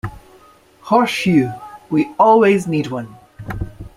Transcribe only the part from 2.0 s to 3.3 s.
always need one!